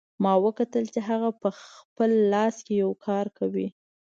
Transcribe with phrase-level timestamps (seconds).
[0.23, 3.67] ما وکتل چې هغه په خپل لاس یو کار کوي